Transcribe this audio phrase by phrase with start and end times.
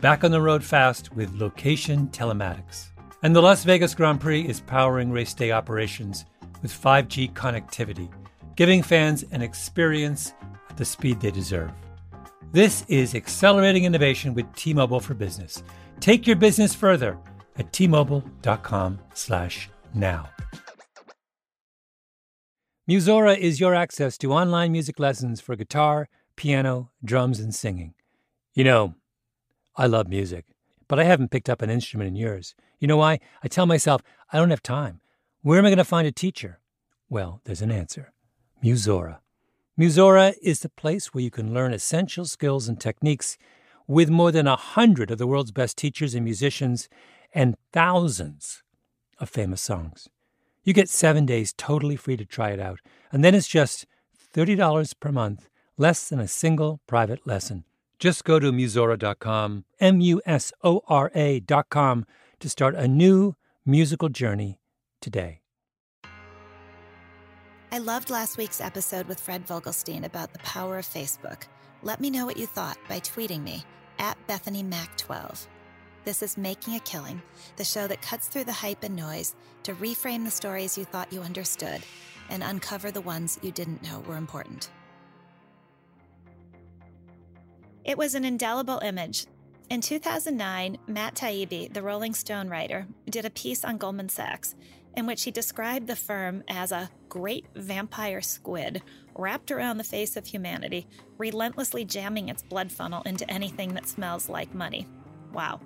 [0.00, 2.86] back on the road fast with location telematics.
[3.22, 6.24] And the Las Vegas Grand Prix is powering race day operations
[6.62, 8.08] with 5G connectivity,
[8.54, 10.32] giving fans an experience
[10.70, 11.72] at the speed they deserve.
[12.52, 15.62] This is accelerating innovation with T-Mobile for Business.
[16.00, 17.18] Take your business further
[17.56, 20.28] at t-mobile.com/now.
[22.88, 27.92] Musora is your access to online music lessons for guitar, piano, drums, and singing.
[28.54, 28.94] You know,
[29.78, 30.44] I love music,
[30.88, 32.56] but I haven't picked up an instrument in years.
[32.80, 33.20] You know why?
[33.44, 35.00] I tell myself, I don't have time.
[35.42, 36.58] Where am I going to find a teacher?
[37.08, 38.12] Well, there's an answer
[38.62, 39.18] Musora.
[39.78, 43.38] Musora is the place where you can learn essential skills and techniques
[43.86, 46.88] with more than a hundred of the world's best teachers and musicians
[47.32, 48.64] and thousands
[49.20, 50.08] of famous songs.
[50.64, 52.80] You get seven days totally free to try it out,
[53.12, 53.86] and then it's just
[54.34, 57.62] $30 per month, less than a single private lesson.
[57.98, 62.06] Just go to Musora.com, M U S O R A.com,
[62.38, 63.34] to start a new
[63.66, 64.60] musical journey
[65.00, 65.40] today.
[67.70, 71.42] I loved last week's episode with Fred Vogelstein about the power of Facebook.
[71.82, 73.62] Let me know what you thought by tweeting me
[73.98, 75.46] at BethanyMac12.
[76.04, 77.20] This is Making a Killing,
[77.56, 79.34] the show that cuts through the hype and noise
[79.64, 81.82] to reframe the stories you thought you understood
[82.30, 84.70] and uncover the ones you didn't know were important.
[87.88, 89.24] It was an indelible image.
[89.70, 94.54] In 2009, Matt Taibbi, the Rolling Stone writer, did a piece on Goldman Sachs
[94.94, 98.82] in which he described the firm as a great vampire squid
[99.16, 104.28] wrapped around the face of humanity, relentlessly jamming its blood funnel into anything that smells
[104.28, 104.86] like money.
[105.32, 105.58] Wow.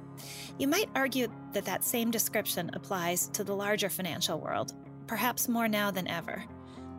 [0.60, 4.74] You might argue that that same description applies to the larger financial world,
[5.08, 6.44] perhaps more now than ever.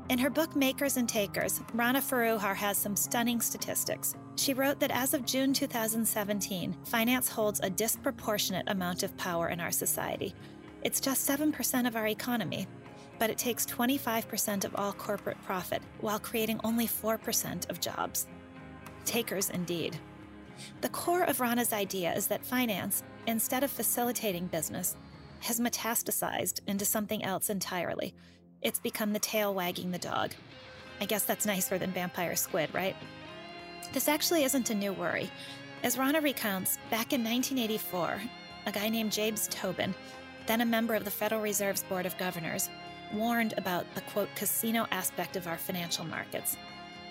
[0.10, 4.16] In her book Makers and Takers, Rana Foroohar has some stunning statistics.
[4.36, 9.62] She wrote that as of June 2017, finance holds a disproportionate amount of power in
[9.62, 10.36] our society.
[10.84, 12.68] It's just 7% of our economy,
[13.18, 18.28] but it takes 25% of all corporate profit while creating only 4% of jobs.
[19.06, 19.98] Takers indeed.
[20.82, 24.98] The core of Rana's idea is that finance, instead of facilitating business,
[25.40, 28.14] has metastasized into something else entirely
[28.64, 30.32] it's become the tail wagging the dog.
[31.02, 32.96] I guess that's nicer than vampire squid, right?
[33.92, 35.30] This actually isn't a new worry.
[35.84, 38.22] As Rana recounts, back in 1984,
[38.66, 39.94] a guy named James Tobin,
[40.48, 42.70] then a member of the Federal Reserve's Board of Governors,
[43.14, 46.58] warned about the quote casino aspect of our financial markets.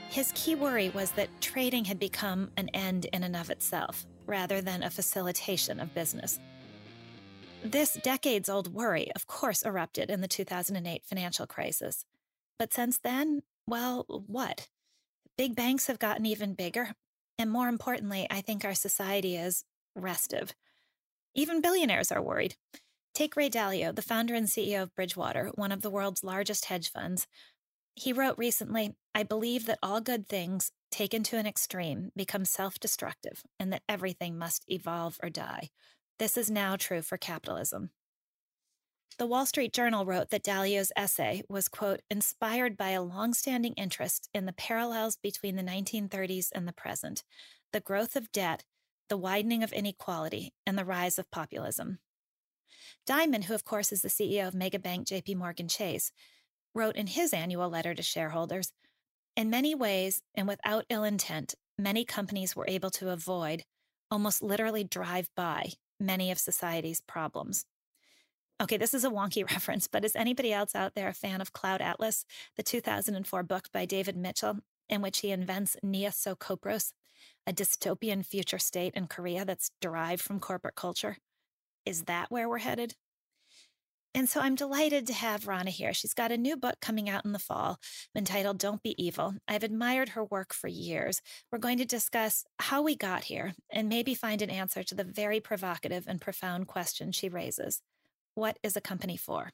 [0.08, 4.60] His key worry was that trading had become an end in and of itself, rather
[4.60, 6.38] than a facilitation of business.
[7.64, 12.04] This decades old worry, of course, erupted in the 2008 financial crisis.
[12.58, 14.68] But since then, well, what?
[15.38, 16.94] Big banks have gotten even bigger.
[17.38, 19.64] And more importantly, I think our society is
[19.94, 20.54] restive.
[21.34, 22.56] Even billionaires are worried.
[23.14, 26.90] Take Ray Dalio, the founder and CEO of Bridgewater, one of the world's largest hedge
[26.90, 27.28] funds.
[27.94, 32.80] He wrote recently I believe that all good things, taken to an extreme, become self
[32.80, 35.70] destructive and that everything must evolve or die.
[36.22, 37.90] This is now true for capitalism.
[39.18, 44.28] The Wall Street Journal wrote that Dalio's essay was, quote, inspired by a longstanding interest
[44.32, 47.24] in the parallels between the 1930s and the present,
[47.72, 48.62] the growth of debt,
[49.08, 51.98] the widening of inequality, and the rise of populism.
[53.04, 56.12] Dimon, who of course is the CEO of megabank JP Morgan Chase,
[56.72, 58.72] wrote in his annual letter to shareholders
[59.34, 63.64] In many ways, and without ill intent, many companies were able to avoid,
[64.08, 65.72] almost literally drive by,
[66.02, 67.64] many of society's problems.
[68.60, 71.52] Okay, this is a wonky reference, but is anybody else out there a fan of
[71.52, 72.24] Cloud Atlas,
[72.56, 74.58] the 2004 book by David Mitchell,
[74.88, 76.92] in which he invents Nea So Copros,
[77.46, 81.16] a dystopian future state in Korea that's derived from corporate culture?
[81.84, 82.94] Is that where we're headed?
[84.14, 85.94] And so I'm delighted to have Rana here.
[85.94, 87.78] She's got a new book coming out in the fall
[88.14, 89.34] entitled Don't Be Evil.
[89.48, 91.22] I've admired her work for years.
[91.50, 95.04] We're going to discuss how we got here and maybe find an answer to the
[95.04, 97.80] very provocative and profound question she raises
[98.34, 99.50] What is a company for?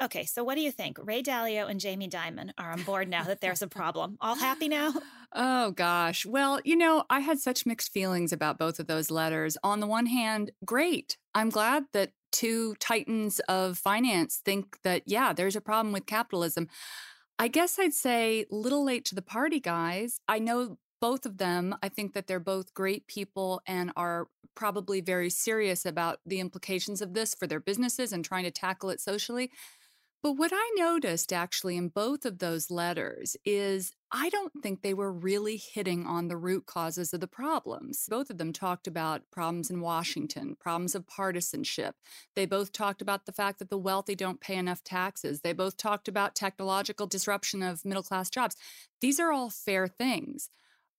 [0.00, 0.98] Okay, so what do you think?
[1.00, 4.18] Ray Dalio and Jamie Dimon are on board now that there's a problem.
[4.20, 4.92] All happy now?
[5.38, 6.24] Oh, gosh.
[6.24, 9.58] Well, you know, I had such mixed feelings about both of those letters.
[9.62, 11.18] On the one hand, great.
[11.34, 16.68] I'm glad that two titans of finance think that, yeah, there's a problem with capitalism.
[17.38, 20.20] I guess I'd say little late to the party, guys.
[20.28, 21.74] I know both of them.
[21.82, 27.00] I think that they're both great people and are probably very serious about the implications
[27.00, 29.50] of this for their businesses and trying to tackle it socially.
[30.26, 34.92] But what I noticed actually in both of those letters is I don't think they
[34.92, 38.06] were really hitting on the root causes of the problems.
[38.08, 41.94] Both of them talked about problems in Washington, problems of partisanship.
[42.34, 45.42] They both talked about the fact that the wealthy don't pay enough taxes.
[45.42, 48.56] They both talked about technological disruption of middle class jobs.
[49.00, 50.50] These are all fair things.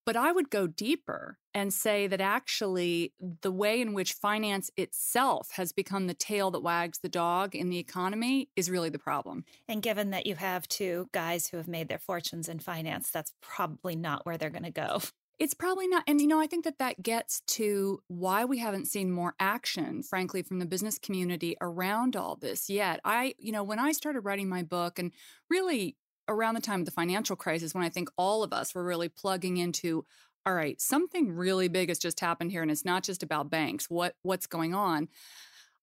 [0.08, 3.12] But I would go deeper and say that actually
[3.42, 7.68] the way in which finance itself has become the tail that wags the dog in
[7.68, 9.44] the economy is really the problem.
[9.68, 13.34] And given that you have two guys who have made their fortunes in finance, that's
[13.42, 15.02] probably not where they're going to go.
[15.40, 16.02] It's probably not.
[16.08, 20.02] And, you know, I think that that gets to why we haven't seen more action,
[20.02, 23.00] frankly, from the business community around all this yet.
[23.06, 25.12] I, you know, when I started writing my book and
[25.48, 25.96] really
[26.28, 29.10] around the time of the financial crisis when I think all of us were really
[29.10, 30.06] plugging into
[30.46, 33.90] all right, something really big has just happened here and it's not just about banks.
[33.90, 35.10] What what's going on?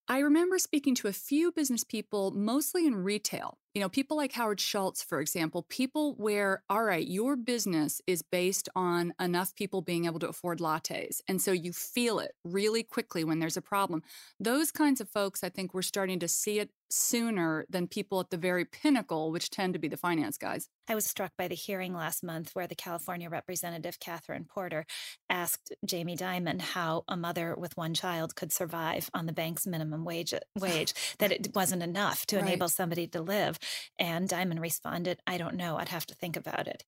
[0.07, 4.31] I remember speaking to a few business people, mostly in retail, you know, people like
[4.31, 9.81] Howard Schultz, for example, people where, all right, your business is based on enough people
[9.81, 11.19] being able to afford lattes.
[11.27, 14.01] And so you feel it really quickly when there's a problem.
[14.39, 18.29] Those kinds of folks, I think we're starting to see it sooner than people at
[18.29, 20.69] the very pinnacle, which tend to be the finance guys.
[20.87, 24.85] I was struck by the hearing last month where the California representative, Catherine Porter,
[25.29, 30.05] asked Jamie Dimon how a mother with one child could survive on the bank's minimum
[30.05, 32.45] wage, wage that it wasn't enough to right.
[32.45, 33.57] enable somebody to live.
[33.97, 35.77] And Dimon responded, I don't know.
[35.77, 36.83] I'd have to think about it.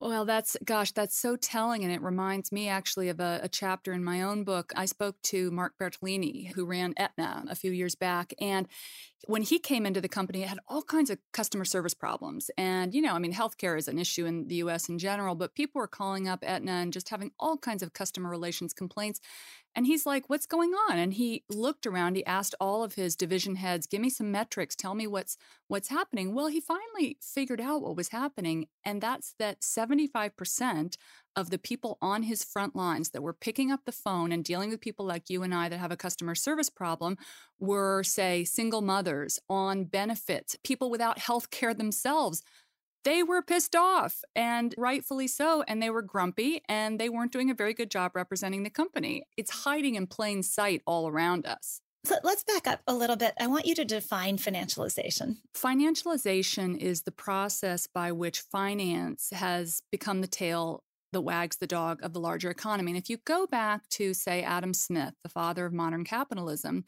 [0.00, 1.84] Well, that's, gosh, that's so telling.
[1.84, 4.72] And it reminds me actually of a, a, chapter in my own book.
[4.74, 8.34] I spoke to Mark Bertolini, who ran Aetna a few years back.
[8.40, 8.66] And
[9.26, 12.50] when he came into the company, it had all kinds of customer service problems.
[12.58, 15.54] And, you know, I mean, healthcare is an issue in the US in general, but
[15.54, 19.20] people were calling up Aetna and just having all kinds of customer relations complaints.
[19.74, 20.98] And he's like, What's going on?
[20.98, 24.76] And he looked around, he asked all of his division heads, give me some metrics,
[24.76, 25.36] tell me what's
[25.68, 26.34] what's happening.
[26.34, 28.66] Well, he finally figured out what was happening.
[28.84, 30.96] And that's that 75%
[31.36, 34.70] of the people on his front lines that were picking up the phone and dealing
[34.70, 37.16] with people like you and I that have a customer service problem
[37.58, 42.42] were, say, single mothers on benefits, people without health care themselves
[43.04, 45.62] they were pissed off and rightfully so.
[45.62, 49.24] And they were grumpy and they weren't doing a very good job representing the company.
[49.36, 51.80] It's hiding in plain sight all around us.
[52.04, 53.32] So let's back up a little bit.
[53.38, 55.36] I want you to define financialization.
[55.54, 60.82] Financialization is the process by which finance has become the tail
[61.12, 62.92] that wags the dog of the larger economy.
[62.92, 66.84] And if you go back to, say, Adam Smith, the father of modern capitalism,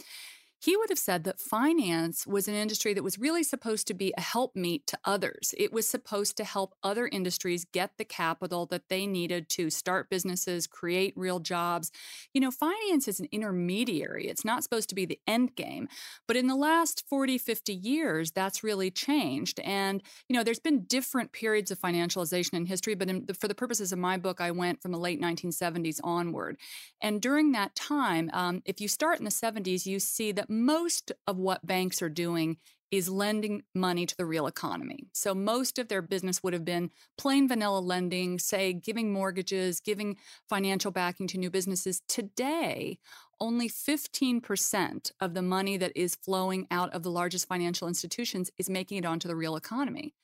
[0.64, 4.14] he would have said that finance was an industry that was really supposed to be
[4.16, 5.54] a helpmeet to others.
[5.58, 10.08] It was supposed to help other industries get the capital that they needed to start
[10.08, 11.92] businesses, create real jobs.
[12.32, 14.26] You know, finance is an intermediary.
[14.26, 15.86] It's not supposed to be the end game.
[16.26, 19.60] But in the last 40, 50 years, that's really changed.
[19.60, 23.54] And, you know, there's been different periods of financialization in history, but in, for the
[23.54, 26.56] purposes of my book, I went from the late 1970s onward.
[27.02, 31.12] And during that time, um, if you start in the 70s, you see that most
[31.26, 32.58] of what banks are doing
[32.90, 35.08] is lending money to the real economy.
[35.12, 40.16] So most of their business would have been plain vanilla lending, say giving mortgages, giving
[40.48, 42.02] financial backing to new businesses.
[42.06, 42.98] Today,
[43.40, 48.70] only 15% of the money that is flowing out of the largest financial institutions is
[48.70, 50.14] making it onto the real economy.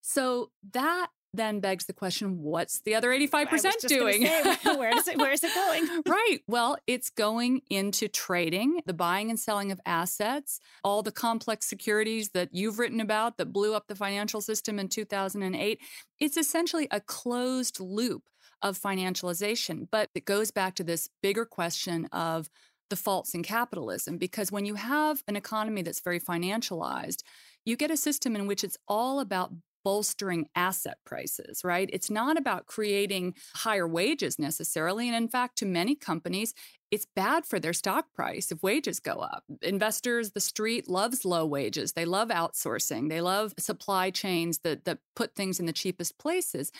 [0.00, 4.26] So that then begs the question what's the other 85% doing?
[4.26, 6.02] say, where is it where is it going?
[6.06, 6.38] Right.
[6.46, 12.30] Well it's going into trading the buying and selling of assets all the complex securities
[12.30, 15.80] that you've written about that blew up the financial system in 2008
[16.18, 18.24] it's essentially a closed loop
[18.62, 22.48] of financialization but it goes back to this bigger question of
[22.88, 27.22] the faults in capitalism because when you have an economy that's very financialized
[27.64, 29.52] you get a system in which it's all about
[29.86, 31.88] bolstering asset prices, right?
[31.92, 35.06] It's not about creating higher wages necessarily.
[35.06, 36.54] And in fact, to many companies,
[36.90, 39.44] it's bad for their stock price if wages go up.
[39.62, 41.92] Investors, the street loves low wages.
[41.92, 43.08] They love outsourcing.
[43.08, 46.72] They love supply chains that that put things in the cheapest places.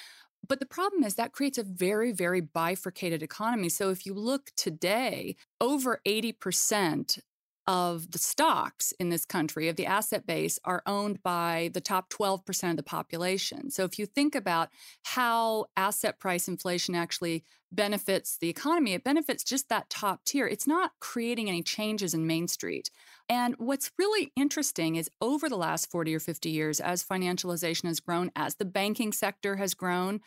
[0.49, 3.69] But the problem is that creates a very, very bifurcated economy.
[3.69, 7.21] So if you look today, over 80%
[7.67, 12.11] of the stocks in this country, of the asset base, are owned by the top
[12.11, 13.71] 12% of the population.
[13.71, 14.69] So if you think about
[15.05, 20.47] how asset price inflation actually benefits the economy, it benefits just that top tier.
[20.47, 22.91] It's not creating any changes in Main Street.
[23.29, 28.01] And what's really interesting is over the last 40 or 50 years, as financialization has
[28.01, 30.21] grown, as the banking sector has grown,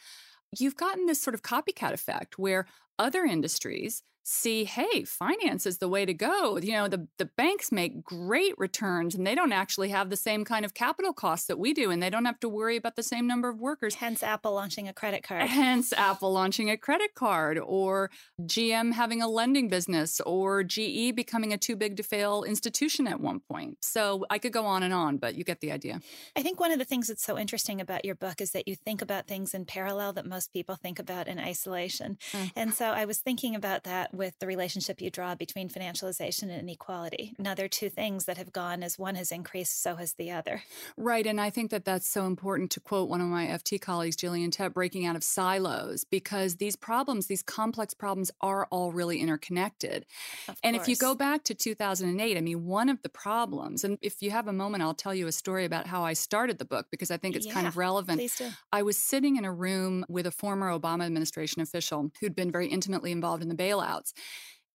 [0.57, 2.65] you've gotten this sort of copycat effect where
[2.97, 6.57] other industries see, hey, finance is the way to go.
[6.57, 10.45] You know, the, the banks make great returns and they don't actually have the same
[10.45, 13.03] kind of capital costs that we do, and they don't have to worry about the
[13.03, 13.95] same number of workers.
[13.95, 15.43] Hence, Apple launching a credit card.
[15.49, 18.11] Hence, Apple launching a credit card, or
[18.41, 23.19] GM having a lending business, or GE becoming a too big to fail institution at
[23.19, 23.77] one point.
[23.81, 26.01] So I could go on and on, but you get the idea.
[26.35, 28.75] I think one of the things that's so interesting about your book is that you
[28.75, 32.17] think about things in parallel that most people think about in isolation.
[32.31, 32.51] Mm.
[32.55, 36.61] And so I was thinking about that with the relationship you draw between financialization and
[36.61, 37.33] inequality.
[37.37, 40.31] Now, there are two things that have gone as one has increased, so has the
[40.31, 40.63] other.
[40.97, 41.25] Right.
[41.25, 44.51] And I think that that's so important to quote one of my FT colleagues, Gillian
[44.51, 50.05] Tett, breaking out of silos, because these problems, these complex problems, are all really interconnected.
[50.47, 50.87] Of and course.
[50.87, 54.31] if you go back to 2008, I mean, one of the problems, and if you
[54.31, 57.11] have a moment, I'll tell you a story about how I started the book because
[57.11, 58.21] I think it's yeah, kind of relevant.
[58.71, 62.67] I was sitting in a room with a former Obama administration official who'd been very
[62.67, 63.55] intimately involved in the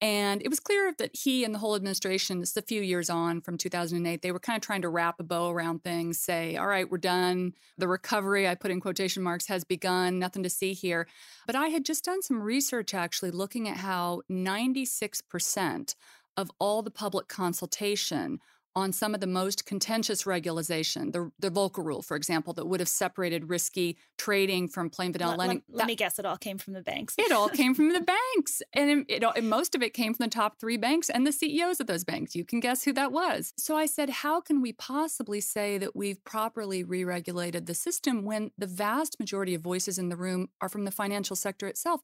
[0.00, 3.40] And it was clear that he and the whole administration, just a few years on
[3.40, 6.66] from 2008, they were kind of trying to wrap a bow around things, say, all
[6.66, 7.54] right, we're done.
[7.78, 11.06] The recovery, I put in quotation marks, has begun, nothing to see here.
[11.46, 15.94] But I had just done some research actually looking at how 96%
[16.36, 18.40] of all the public consultation
[18.76, 22.80] on some of the most contentious regulation, the, the Volcker rule, for example, that would
[22.80, 25.62] have separated risky trading from plain vanilla Let, lending.
[25.68, 27.14] let, let me guess, it all came from the banks.
[27.16, 28.00] It all came from the
[28.34, 28.62] banks.
[28.72, 31.78] And it, it, most of it came from the top three banks and the CEOs
[31.78, 32.34] of those banks.
[32.34, 33.52] You can guess who that was.
[33.56, 38.24] So I said, how can we possibly say that we've properly re regulated the system
[38.24, 42.00] when the vast majority of voices in the room are from the financial sector itself?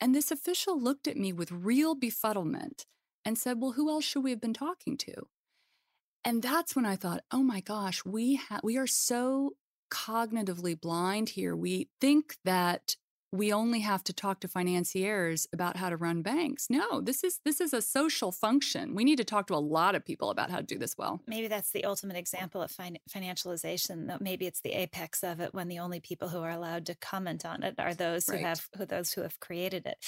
[0.00, 2.86] And this official looked at me with real befuddlement
[3.24, 5.26] and said, well, who else should we have been talking to?
[6.28, 9.52] And that's when I thought, oh my gosh, we ha- we are so
[9.90, 11.56] cognitively blind here.
[11.56, 12.96] We think that
[13.30, 16.68] we only have to talk to financiers about how to run banks.
[16.70, 18.94] No, this is this is a social function.
[18.94, 21.20] We need to talk to a lot of people about how to do this well.
[21.26, 24.18] Maybe that's the ultimate example of fin- financialization.
[24.20, 27.44] Maybe it's the apex of it when the only people who are allowed to comment
[27.44, 28.40] on it are those Right.
[28.40, 29.98] who have who those who have created it.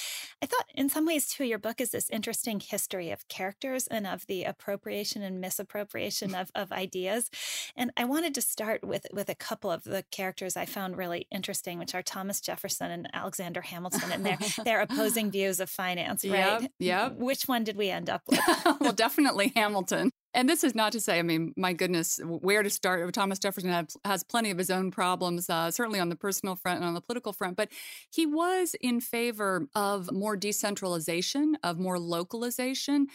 [0.43, 4.07] I thought in some ways too your book is this interesting history of characters and
[4.07, 7.31] of the appropriation and misappropriation of, of ideas.
[7.77, 11.27] And I wanted to start with with a couple of the characters I found really
[11.31, 16.25] interesting, which are Thomas Jefferson and Alexander Hamilton and their their opposing views of finance,
[16.25, 16.63] right?
[16.63, 17.17] Yep, yep.
[17.17, 18.41] Which one did we end up with?
[18.81, 20.11] well, definitely Hamilton.
[20.33, 23.13] And this is not to say, I mean, my goodness, where to start?
[23.13, 26.79] Thomas Jefferson has, has plenty of his own problems, uh, certainly on the personal front
[26.79, 27.69] and on the political front, but
[28.13, 33.09] he was in favor of more decentralization, of more localization.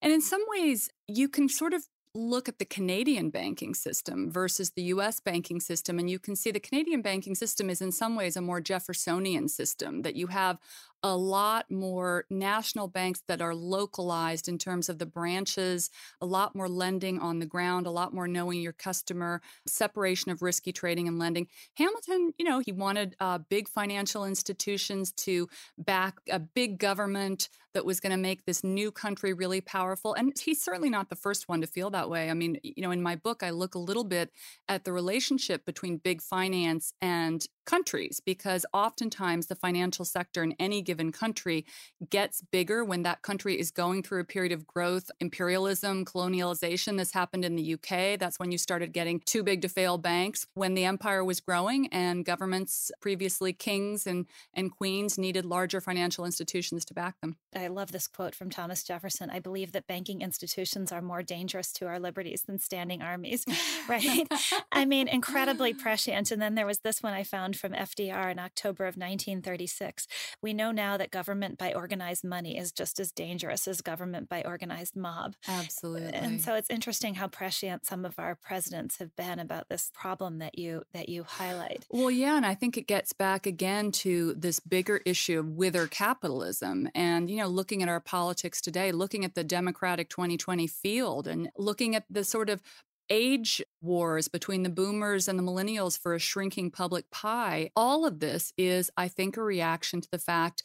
[0.00, 1.84] And in some ways, you can sort of
[2.18, 6.50] look at the Canadian banking system versus the US banking system, and you can see
[6.50, 10.58] the Canadian banking system is in some ways a more Jeffersonian system, that you have
[11.02, 15.90] a lot more national banks that are localized in terms of the branches,
[16.20, 20.42] a lot more lending on the ground, a lot more knowing your customer, separation of
[20.42, 21.46] risky trading and lending.
[21.74, 27.84] Hamilton, you know, he wanted uh, big financial institutions to back a big government that
[27.84, 30.14] was going to make this new country really powerful.
[30.14, 32.30] And he's certainly not the first one to feel that way.
[32.30, 34.32] I mean, you know, in my book, I look a little bit
[34.68, 40.80] at the relationship between big finance and countries because oftentimes the financial sector in any
[40.80, 41.66] given country
[42.08, 46.96] gets bigger when that country is going through a period of growth, imperialism, colonialization.
[46.96, 48.18] This happened in the UK.
[48.18, 51.88] That's when you started getting too big to fail banks when the empire was growing
[51.88, 57.36] and governments, previously kings and, and queens, needed larger financial institutions to back them.
[57.54, 59.28] I love this quote from Thomas Jefferson.
[59.28, 63.44] I believe that banking institutions are more dangerous to our liberties than standing armies,
[63.88, 64.26] right?
[64.72, 66.30] I mean, incredibly prescient.
[66.30, 70.06] And then there was this one I found from FDR in October of 1936.
[70.42, 74.42] We know now that government by organized money is just as dangerous as government by
[74.42, 75.34] organized mob.
[75.46, 76.12] Absolutely.
[76.14, 80.38] And so it's interesting how prescient some of our presidents have been about this problem
[80.38, 81.84] that you that you highlight.
[81.90, 85.86] Well, yeah, and I think it gets back again to this bigger issue of whither
[85.86, 91.26] capitalism and you know looking at our politics today, looking at the Democratic 2020 field
[91.26, 92.62] and looking at the sort of
[93.10, 97.70] age wars between the boomers and the millennials for a shrinking public pie.
[97.76, 100.62] All of this is, I think, a reaction to the fact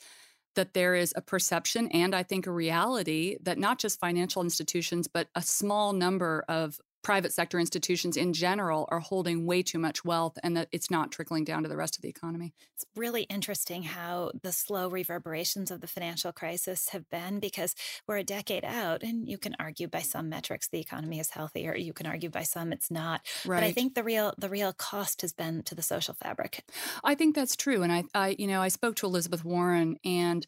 [0.56, 5.08] that there is a perception and I think a reality that not just financial institutions,
[5.08, 10.04] but a small number of private sector institutions in general are holding way too much
[10.06, 12.54] wealth and that it's not trickling down to the rest of the economy.
[12.74, 17.76] It's really interesting how the slow reverberations of the financial crisis have been because
[18.08, 21.68] we're a decade out and you can argue by some metrics the economy is healthy
[21.68, 23.22] or you can argue by some it's not.
[23.46, 23.60] Right.
[23.60, 26.64] But I think the real the real cost has been to the social fabric.
[27.04, 30.48] I think that's true and I I you know I spoke to Elizabeth Warren and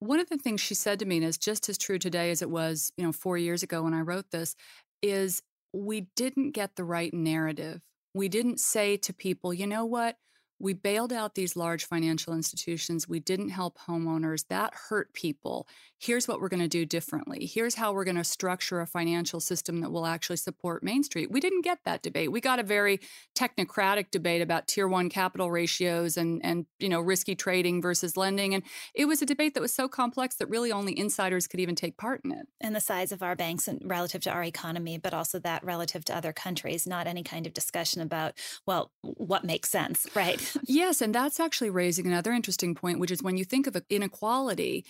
[0.00, 2.40] one of the things she said to me and is just as true today as
[2.40, 4.54] it was, you know, 4 years ago when I wrote this
[5.02, 7.80] is we didn't get the right narrative.
[8.14, 10.16] We didn't say to people, you know what?
[10.58, 13.08] We bailed out these large financial institutions.
[13.08, 14.46] We didn't help homeowners.
[14.48, 15.68] That hurt people.
[16.00, 17.46] Here's what we're going to do differently.
[17.46, 21.30] Here's how we're going to structure a financial system that will actually support Main Street.
[21.30, 22.30] We didn't get that debate.
[22.30, 23.00] We got a very
[23.36, 28.54] technocratic debate about tier one capital ratios and, and you know, risky trading versus lending.
[28.54, 28.62] And
[28.94, 31.96] it was a debate that was so complex that really only insiders could even take
[31.96, 32.46] part in it.
[32.60, 36.04] And the size of our banks and relative to our economy, but also that relative
[36.06, 38.34] to other countries, not any kind of discussion about,
[38.66, 40.40] well, what makes sense, right?
[40.64, 44.84] yes, and that's actually raising another interesting point, which is when you think of inequality,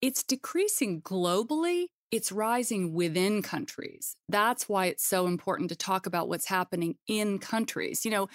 [0.00, 1.86] it's decreasing globally.
[2.12, 4.16] It's rising within countries.
[4.28, 8.04] That's why it's so important to talk about what's happening in countries.
[8.04, 8.28] You know,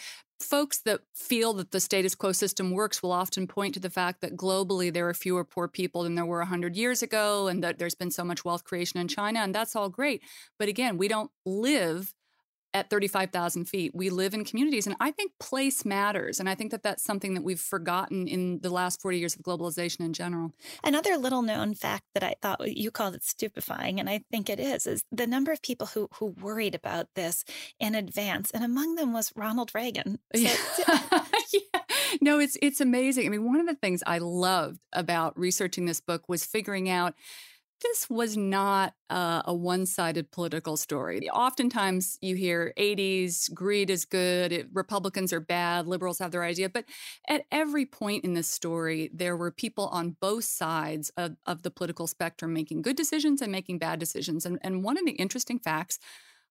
[0.44, 4.22] folks that feel that the status quo system works will often point to the fact
[4.22, 7.78] that globally there are fewer poor people than there were 100 years ago and that
[7.78, 9.40] there's been so much wealth creation in China.
[9.40, 10.22] And that's all great.
[10.60, 12.14] But again, we don't live
[12.74, 13.94] at 35,000 feet.
[13.94, 16.40] We live in communities, and I think place matters.
[16.40, 19.42] And I think that that's something that we've forgotten in the last 40 years of
[19.42, 20.54] globalization in general.
[20.84, 24.60] Another little known fact that I thought you called it stupefying, and I think it
[24.60, 27.44] is, is the number of people who, who worried about this
[27.80, 28.52] in advance.
[28.52, 30.20] And among them was Ronald Reagan.
[30.34, 30.56] So, yeah.
[31.54, 31.82] yeah.
[32.22, 33.26] No, it's it's amazing.
[33.26, 37.14] I mean, one of the things I loved about researching this book was figuring out
[37.82, 41.30] this was not uh, a one sided political story.
[41.30, 46.70] Oftentimes you hear 80s, greed is good, it, Republicans are bad, liberals have their idea.
[46.70, 46.86] But
[47.28, 51.72] at every point in this story, there were people on both sides of, of the
[51.72, 54.46] political spectrum making good decisions and making bad decisions.
[54.46, 56.00] And, and one of the interesting facts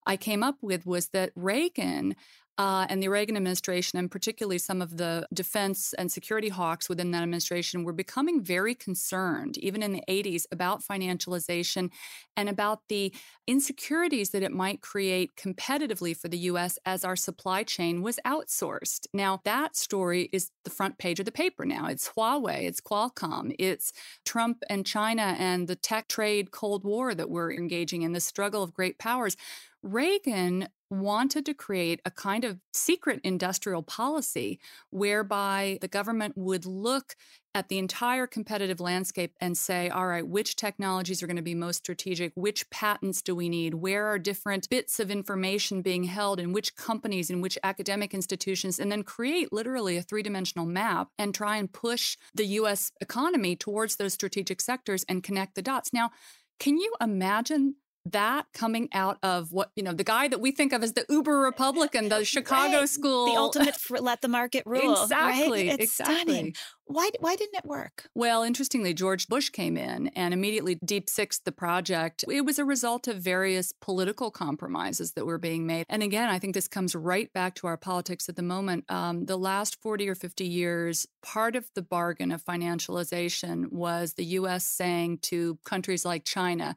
[0.07, 2.17] I came up with was that Reagan
[2.61, 7.11] uh, and the Reagan administration, and particularly some of the defense and security hawks within
[7.11, 11.91] that administration, were becoming very concerned, even in the 80s, about financialization
[12.37, 13.15] and about the
[13.47, 19.07] insecurities that it might create competitively for the US as our supply chain was outsourced.
[19.15, 21.87] Now, that story is the front page of the paper now.
[21.87, 23.91] It's Huawei, it's Qualcomm, it's
[24.27, 28.63] Trump and China and the tech trade Cold War that we're engaging in, the struggle
[28.63, 29.35] of great powers.
[29.83, 34.59] Reagan wanted to create a kind of secret industrial policy
[34.91, 37.15] whereby the government would look
[37.55, 41.55] at the entire competitive landscape and say, all right, which technologies are going to be
[41.55, 42.33] most strategic?
[42.35, 43.75] Which patents do we need?
[43.75, 48.79] Where are different bits of information being held in which companies, in which academic institutions?
[48.79, 53.57] And then create literally a three dimensional map and try and push the US economy
[53.57, 55.93] towards those strategic sectors and connect the dots.
[55.93, 56.11] Now,
[56.59, 60.73] can you imagine that coming out of what you know the guy that we think
[60.73, 62.89] of as the uber republican the chicago right.
[62.89, 65.81] school the ultimate let the market rule exactly right?
[65.81, 66.55] it's exactly stunning.
[66.87, 71.45] why why didn't it work well interestingly george bush came in and immediately deep sixed
[71.45, 76.03] the project it was a result of various political compromises that were being made and
[76.03, 79.37] again i think this comes right back to our politics at the moment um, the
[79.37, 85.19] last 40 or 50 years part of the bargain of financialization was the us saying
[85.19, 86.77] to countries like china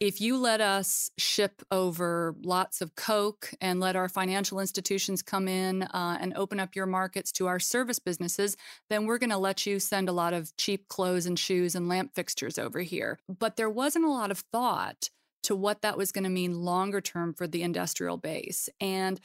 [0.00, 5.48] if you let us ship over lots of Coke and let our financial institutions come
[5.48, 8.56] in uh, and open up your markets to our service businesses,
[8.90, 11.88] then we're going to let you send a lot of cheap clothes and shoes and
[11.88, 13.18] lamp fixtures over here.
[13.28, 15.10] But there wasn't a lot of thought
[15.44, 18.68] to what that was going to mean longer term for the industrial base.
[18.80, 19.20] And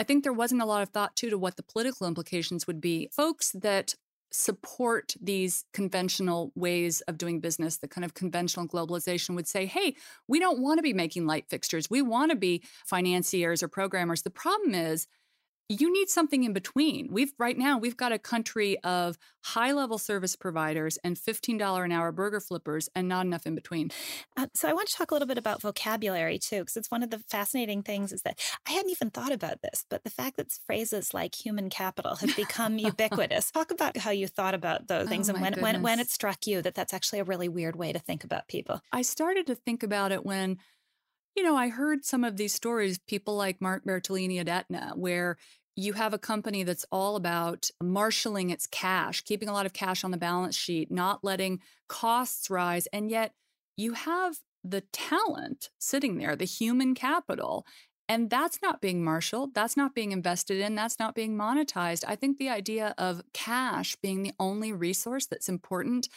[0.00, 2.80] I think there wasn't a lot of thought too to what the political implications would
[2.80, 3.08] be.
[3.12, 3.94] Folks that
[4.34, 9.94] support these conventional ways of doing business, the kind of conventional globalization would say, hey,
[10.26, 11.88] we don't want to be making light fixtures.
[11.88, 14.22] We want to be financiers or programmers.
[14.22, 15.06] The problem is,
[15.68, 17.08] you need something in between.
[17.10, 22.12] We've right now we've got a country of high-level service providers and $15 an hour
[22.12, 23.90] burger flippers and not enough in between.
[24.36, 27.02] Uh, so I want to talk a little bit about vocabulary too because it's one
[27.02, 30.36] of the fascinating things is that I hadn't even thought about this, but the fact
[30.36, 33.50] that phrases like human capital have become ubiquitous.
[33.50, 36.46] Talk about how you thought about those things Oh, and when, when when it struck
[36.46, 38.80] you that that's actually a really weird way to think about people.
[38.92, 40.58] I started to think about it when,
[41.36, 45.36] you know, I heard some of these stories, people like Mark Bertolini at Aetna, where
[45.76, 50.04] you have a company that's all about marshaling its cash, keeping a lot of cash
[50.04, 52.86] on the balance sheet, not letting costs rise.
[52.92, 53.32] And yet
[53.76, 57.66] you have the talent sitting there, the human capital.
[58.08, 59.54] And that's not being marshaled.
[59.54, 60.74] That's not being invested in.
[60.74, 62.04] That's not being monetized.
[62.06, 66.08] I think the idea of cash being the only resource that's important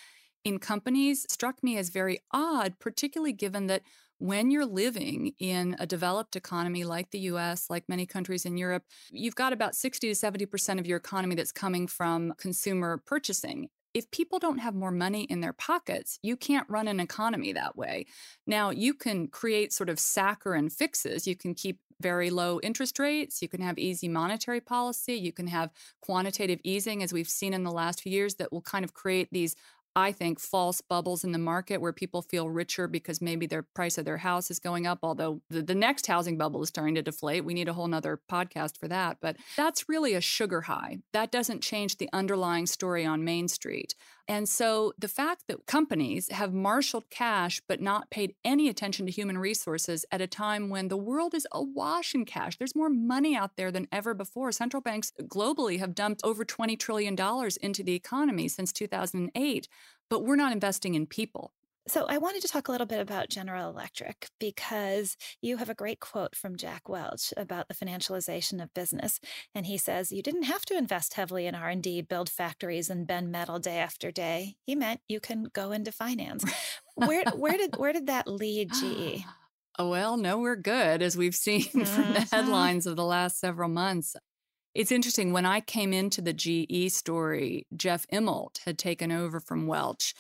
[0.44, 3.82] in companies struck me as very odd, particularly given that
[4.20, 8.84] when you're living in a developed economy like the US, like many countries in Europe,
[9.12, 13.70] you've got about 60 to 70% of your economy that's coming from consumer purchasing.
[13.94, 17.76] If people don't have more money in their pockets, you can't run an economy that
[17.76, 18.06] way.
[18.46, 21.26] Now, you can create sort of saccharine fixes.
[21.26, 23.42] You can keep very low interest rates.
[23.42, 25.16] You can have easy monetary policy.
[25.16, 28.62] You can have quantitative easing, as we've seen in the last few years, that will
[28.62, 29.56] kind of create these
[29.98, 33.98] I think, false bubbles in the market where people feel richer because maybe their price
[33.98, 37.02] of their house is going up, although the, the next housing bubble is starting to
[37.02, 37.44] deflate.
[37.44, 39.18] We need a whole nother podcast for that.
[39.22, 41.00] But that's really a sugar high.
[41.14, 43.96] That doesn't change the underlying story on Main Street.
[44.30, 49.12] And so the fact that companies have marshaled cash but not paid any attention to
[49.12, 53.38] human resources at a time when the world is awash in cash, there's more money
[53.38, 54.52] out there than ever before.
[54.52, 57.16] Central banks globally have dumped over $20 trillion
[57.62, 59.68] into the economy since 2008,
[60.10, 61.54] but we're not investing in people.
[61.88, 65.74] So I wanted to talk a little bit about General Electric because you have a
[65.74, 69.22] great quote from Jack Welch about the financialization of business
[69.56, 73.32] and he says you didn't have to invest heavily in R&D, build factories and bend
[73.32, 74.56] metal day after day.
[74.66, 76.44] He meant you can go into finance.
[76.96, 78.74] where where did where did that lead?
[78.74, 79.24] GE?
[79.80, 82.32] Oh, well, no, we're good, as we've seen from the Mhm.
[82.34, 84.16] headlines of the last several months.
[84.76, 85.32] It's interesting.
[85.34, 90.14] When I came into the GE story, Jeff Immelt had taken over from Welch.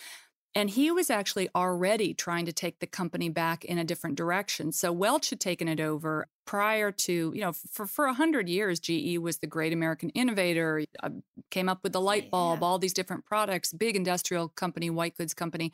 [0.58, 4.72] And he was actually already trying to take the company back in a different direction.
[4.72, 8.80] So Welch had taken it over prior to, you know, for for a hundred years,
[8.80, 10.84] GE was the great American innovator.
[11.04, 11.12] uh,
[11.52, 12.66] Came up with the light bulb, Yeah.
[12.66, 15.72] all these different products, big industrial company, white goods company.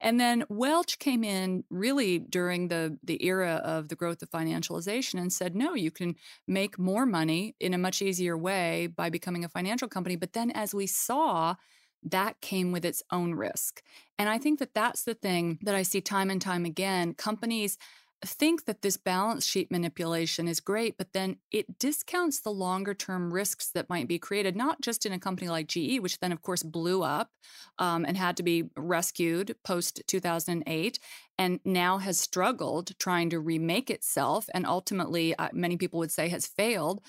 [0.00, 5.20] And then Welch came in really during the the era of the growth of financialization
[5.20, 6.14] and said, no, you can
[6.46, 10.14] make more money in a much easier way by becoming a financial company.
[10.14, 11.56] But then as we saw,
[12.04, 13.82] that came with its own risk.
[14.18, 17.14] And I think that that's the thing that I see time and time again.
[17.14, 17.78] Companies
[18.24, 23.32] think that this balance sheet manipulation is great, but then it discounts the longer term
[23.32, 26.42] risks that might be created, not just in a company like GE, which then, of
[26.42, 27.30] course, blew up
[27.78, 30.98] um, and had to be rescued post 2008
[31.38, 36.28] and now has struggled trying to remake itself and ultimately, uh, many people would say,
[36.28, 37.02] has failed.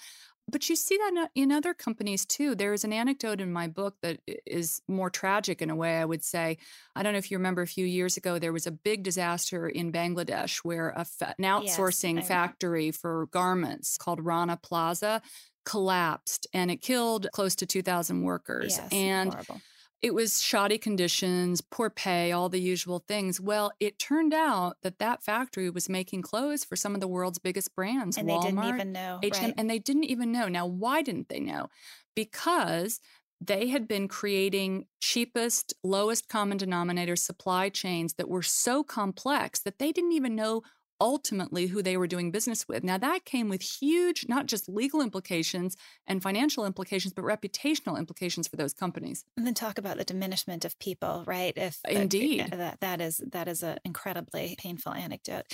[0.47, 2.53] But you see that in other companies too.
[2.53, 6.05] There is an anecdote in my book that is more tragic in a way, I
[6.05, 6.58] would say.
[6.95, 9.67] I don't know if you remember a few years ago, there was a big disaster
[9.67, 12.27] in Bangladesh where a fa- an outsourcing remember.
[12.27, 15.21] factory for garments called Rana Plaza
[15.65, 18.77] collapsed and it killed close to 2,000 workers.
[18.77, 19.62] Yes, and horrible.
[20.06, 23.41] It was shoddy conditions, poor pay, all the usual things.
[23.41, 27.39] Well, it turned out that that factory was making clothes for some of the world's
[27.39, 29.20] biggest brands, And Walmart, they didn't even know.
[29.24, 29.54] H&M, right?
[29.58, 30.48] and they didn't even know.
[30.48, 31.70] Now, why didn't they know?
[32.15, 33.00] Because
[33.41, 39.80] they had been creating cheapest, lowest common denominator supply chains that were so complex that
[39.80, 40.62] they didn't even know
[40.99, 42.84] ultimately who they were doing business with.
[42.84, 45.75] Now, that came with huge, not just legal implications
[46.08, 49.25] and financial implications, but reputational implications for those companies.
[49.38, 51.53] And then talk about the diminishment of people, right?
[51.55, 52.51] If uh, Indeed.
[52.51, 55.45] that that is that is an incredibly painful anecdote.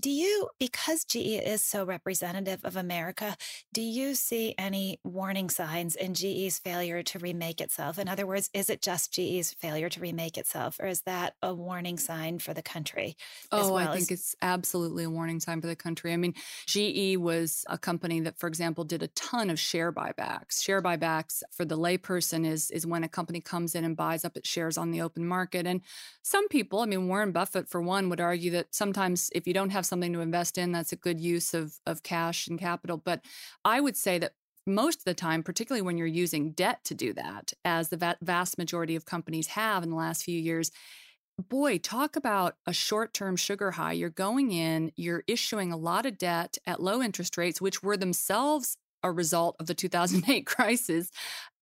[0.00, 3.36] Do you, because GE is so representative of America,
[3.72, 7.98] do you see any warning signs in GE's failure to remake itself?
[7.98, 11.54] In other words, is it just GE's failure to remake itself, or is that a
[11.54, 13.16] warning sign for the country?
[13.52, 16.12] Oh, well I think as- it's absolutely a warning sign for the country.
[16.12, 16.34] I mean,
[16.66, 20.60] GE was a company that, for example, did a ton of share buybacks.
[20.60, 24.36] Share buybacks for the layperson is is when a company comes in and buys up
[24.36, 25.66] its shares on the open market.
[25.66, 25.82] And
[26.22, 29.70] some people, I mean, Warren Buffett, for one, would argue that sometimes if you don't
[29.70, 32.96] have something to invest in, that's a good use of of cash and capital.
[32.96, 33.24] But
[33.64, 34.32] I would say that
[34.66, 38.16] most of the time, particularly when you're using debt to do that, as the va-
[38.22, 40.70] vast majority of companies have in the last few years,
[41.38, 43.92] boy, talk about a short term sugar high.
[43.92, 47.96] You're going in, you're issuing a lot of debt at low interest rates, which were
[47.96, 51.10] themselves a result of the 2008 crisis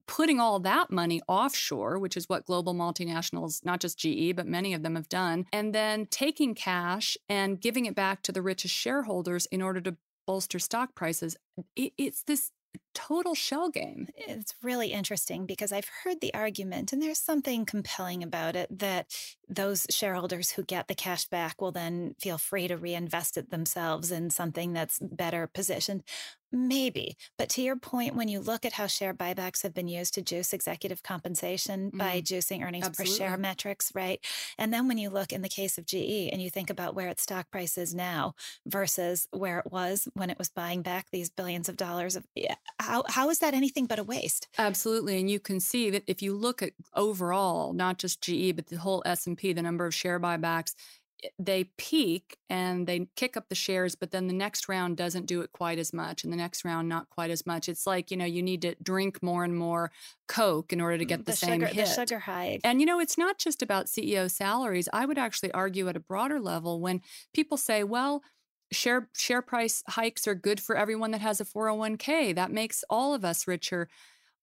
[0.06, 4.74] putting all that money offshore, which is what global multinationals, not just GE, but many
[4.74, 8.74] of them have done, and then taking cash and giving it back to the richest
[8.74, 11.36] shareholders in order to bolster stock prices.
[11.76, 12.50] it's this
[12.94, 14.08] total shell game.
[14.16, 19.06] It's really interesting because I've heard the argument, and there's something compelling about it that
[19.48, 24.10] those shareholders who get the cash back will then feel free to reinvest it themselves
[24.10, 26.02] in something that's better positioned.
[26.52, 27.16] Maybe.
[27.38, 30.22] But to your point, when you look at how share buybacks have been used to
[30.22, 31.98] juice executive compensation mm.
[31.98, 33.14] by juicing earnings Absolutely.
[33.14, 34.24] per share metrics, right?
[34.58, 37.08] And then when you look in the case of GE and you think about where
[37.08, 38.34] its stock price is now
[38.66, 42.26] versus where it was when it was buying back these billions of dollars of
[42.78, 44.48] how, how is that anything but a waste?
[44.58, 45.18] Absolutely.
[45.18, 48.76] And you can see that if you look at overall, not just GE, but the
[48.76, 50.74] whole S&P, the number of share buybacks,
[51.38, 55.40] they peak and they kick up the shares, but then the next round doesn't do
[55.40, 57.68] it quite as much, and the next round not quite as much.
[57.68, 59.90] It's like you know you need to drink more and more
[60.28, 61.86] Coke in order to mm, get the, the same sugar, hit.
[61.86, 62.58] The sugar high.
[62.64, 64.88] And you know it's not just about CEO salaries.
[64.92, 68.22] I would actually argue at a broader level when people say, well.
[68.70, 72.34] Share share price hikes are good for everyone that has a 401k.
[72.34, 73.86] That makes all of us richer.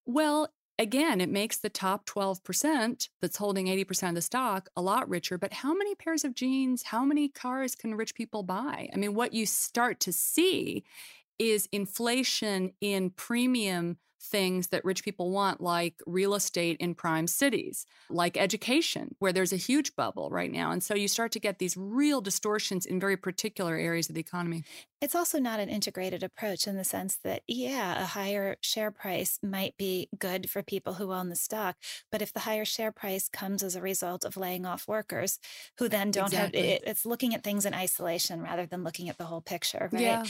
[0.06, 5.10] Well, Again, it makes the top 12% that's holding 80% of the stock a lot
[5.10, 5.38] richer.
[5.38, 8.88] But how many pairs of jeans, how many cars can rich people buy?
[8.94, 10.86] I mean, what you start to see
[11.38, 17.86] is inflation in premium things that rich people want, like real estate in prime cities,
[18.10, 20.72] like education, where there's a huge bubble right now.
[20.72, 24.22] And so you start to get these real distortions in very particular areas of the
[24.22, 24.64] economy.
[25.02, 29.40] It's also not an integrated approach in the sense that, yeah, a higher share price
[29.42, 31.78] might be good for people who own the stock.
[32.12, 35.40] But if the higher share price comes as a result of laying off workers
[35.78, 36.60] who then don't exactly.
[36.60, 39.90] have it, it's looking at things in isolation rather than looking at the whole picture,
[39.94, 40.02] right?
[40.02, 40.26] Yeah.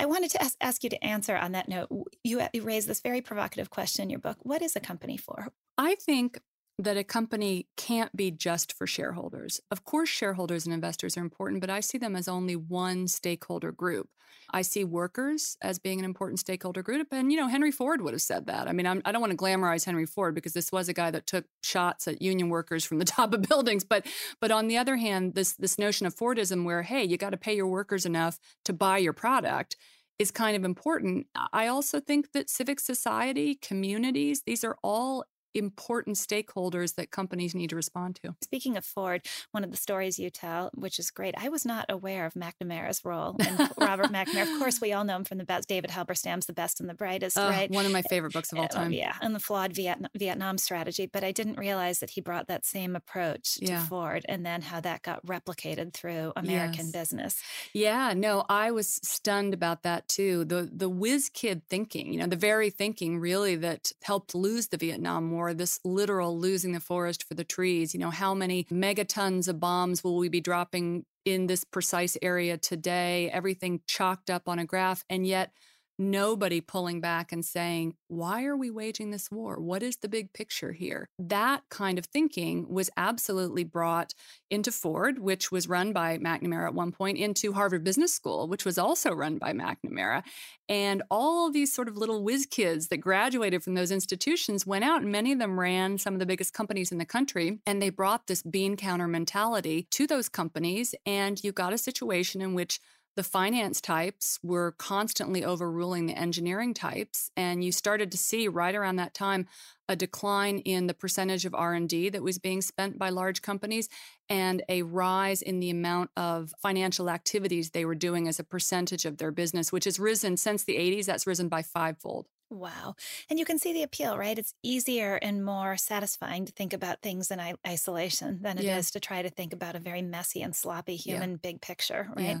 [0.00, 1.88] I wanted to ask, ask you to answer on that note.
[2.22, 4.38] You, you raised this very provocative question in your book.
[4.42, 5.48] What is a company for?
[5.78, 6.38] I think
[6.78, 9.60] that a company can't be just for shareholders.
[9.70, 13.70] Of course, shareholders and investors are important, but I see them as only one stakeholder
[13.70, 14.08] group.
[14.50, 17.08] I see workers as being an important stakeholder group.
[17.12, 18.68] And, you know, Henry Ford would have said that.
[18.68, 20.92] I mean, I'm, I do not want to glamorize Henry Ford because this was a
[20.92, 23.84] guy that took shots at union workers from the top of buildings.
[23.84, 24.06] But,
[24.40, 27.36] but on the other hand, this, this notion of Fordism where, hey, you got to
[27.36, 29.76] pay your workers enough to buy your product
[30.18, 31.26] is kind of important.
[31.52, 37.70] I also think that civic society, communities, these are all important stakeholders that companies need
[37.70, 38.34] to respond to.
[38.42, 41.86] Speaking of Ford, one of the stories you tell, which is great, I was not
[41.88, 44.54] aware of McNamara's role in Robert McNamara.
[44.54, 46.94] Of course, we all know him from the best, David Halberstam's The Best and the
[46.94, 47.70] Brightest, uh, right?
[47.70, 48.88] One of my favorite books of all uh, time.
[48.88, 51.06] Uh, yeah, and the flawed Vietnam, Vietnam strategy.
[51.06, 53.86] But I didn't realize that he brought that same approach to yeah.
[53.86, 56.92] Ford and then how that got replicated through American yes.
[56.92, 57.42] business.
[57.72, 60.44] Yeah, no, I was stunned about that too.
[60.44, 64.76] The the whiz kid thinking, you know, the very thinking really that helped lose the
[64.76, 67.94] Vietnam War or this literal losing the forest for the trees.
[67.94, 72.56] You know, how many megatons of bombs will we be dropping in this precise area
[72.56, 73.30] today?
[73.30, 75.04] Everything chalked up on a graph.
[75.10, 75.52] And yet,
[75.98, 79.60] nobody pulling back and saying, why are we waging this war?
[79.60, 81.08] What is the big picture here?
[81.18, 84.14] That kind of thinking was absolutely brought
[84.50, 88.64] into Ford, which was run by McNamara at one point, into Harvard Business School, which
[88.64, 90.22] was also run by McNamara.
[90.68, 95.02] And all these sort of little whiz kids that graduated from those institutions went out,
[95.02, 97.58] and many of them ran some of the biggest companies in the country.
[97.66, 100.94] And they brought this bean counter mentality to those companies.
[101.04, 102.80] And you got a situation in which
[103.16, 108.74] the finance types were constantly overruling the engineering types and you started to see right
[108.74, 109.46] around that time
[109.88, 113.88] a decline in the percentage of r&d that was being spent by large companies
[114.28, 119.04] and a rise in the amount of financial activities they were doing as a percentage
[119.04, 122.94] of their business which has risen since the 80s that's risen by fivefold Wow.
[123.28, 124.38] And you can see the appeal, right?
[124.38, 128.78] It's easier and more satisfying to think about things in isolation than it yeah.
[128.78, 131.36] is to try to think about a very messy and sloppy human yeah.
[131.42, 132.24] big picture, right?
[132.24, 132.40] Yeah.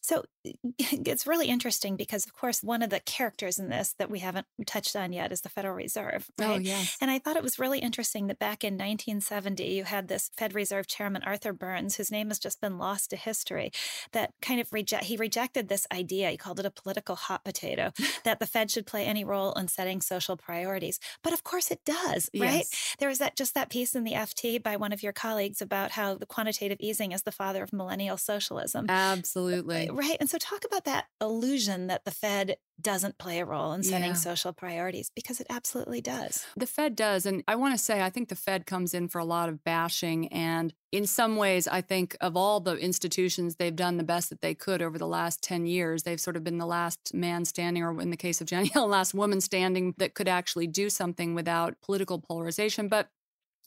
[0.00, 4.10] So eh, it's really interesting because, of course, one of the characters in this that
[4.10, 6.56] we haven't touched on yet is the Federal Reserve, oh, right?
[6.56, 6.96] Oh, yes.
[7.00, 10.54] And I thought it was really interesting that back in 1970, you had this Fed
[10.54, 13.70] Reserve Chairman, Arthur Burns, whose name has just been lost to history,
[14.12, 16.30] that kind of reject, he rejected this idea.
[16.30, 17.92] He called it a political hot potato
[18.24, 20.98] that the Fed should play any role role in setting social priorities.
[21.22, 22.64] But of course it does, right?
[22.64, 22.96] Yes.
[22.98, 25.92] There was that just that piece in the FT by one of your colleagues about
[25.92, 28.86] how the quantitative easing is the father of millennial socialism.
[28.88, 29.90] Uh, Absolutely.
[29.92, 30.16] Right.
[30.20, 34.08] And so talk about that illusion that the Fed doesn't play a role in setting
[34.08, 34.14] yeah.
[34.14, 36.44] social priorities because it absolutely does.
[36.56, 37.24] The Fed does.
[37.24, 39.62] And I want to say, I think the Fed comes in for a lot of
[39.62, 40.28] bashing.
[40.28, 44.40] And in some ways, I think of all the institutions, they've done the best that
[44.40, 46.02] they could over the last 10 years.
[46.02, 48.88] They've sort of been the last man standing, or in the case of Jenny Hill,
[48.88, 52.88] last woman standing that could actually do something without political polarization.
[52.88, 53.08] But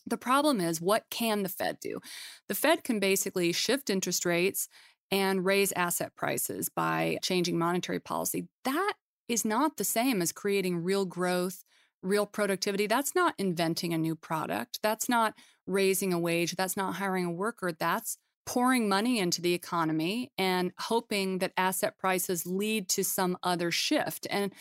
[0.05, 1.99] the problem is, what can the Fed do?
[2.47, 4.69] The Fed can basically shift interest rates
[5.11, 8.47] and raise asset prices by changing monetary policy.
[8.63, 8.93] That
[9.27, 11.63] is not the same as creating real growth,
[12.01, 12.87] real productivity.
[12.87, 14.79] That's not inventing a new product.
[14.81, 15.33] That's not
[15.65, 16.55] raising a wage.
[16.55, 17.71] That's not hiring a worker.
[17.71, 23.71] That's pouring money into the economy and hoping that asset prices lead to some other
[23.71, 24.25] shift.
[24.29, 24.53] And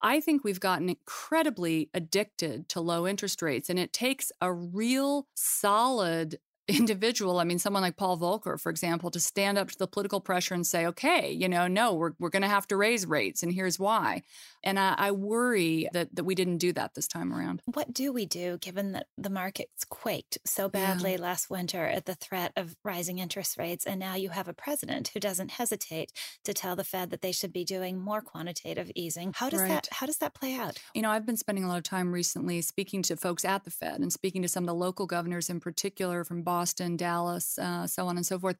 [0.00, 5.26] I think we've gotten incredibly addicted to low interest rates, and it takes a real
[5.34, 9.86] solid individual, I mean, someone like Paul Volcker, for example, to stand up to the
[9.86, 13.06] political pressure and say, okay, you know, no, we're, we're going to have to raise
[13.06, 14.22] rates, and here's why.
[14.62, 17.60] And I, I, worry that, that we didn't do that this time around.
[17.66, 21.20] What do we do given that the markets quaked so badly yeah.
[21.20, 23.84] last winter at the threat of rising interest rates?
[23.84, 26.12] And now you have a president who doesn't hesitate
[26.44, 29.34] to tell the Fed that they should be doing more quantitative easing.
[29.36, 29.68] How does right.
[29.68, 30.78] that how does that play out?
[30.94, 33.70] You know, I've been spending a lot of time recently speaking to folks at the
[33.70, 36.53] Fed and speaking to some of the local governors in particular from Boston,
[36.96, 38.56] Dallas, uh, so on and so forth.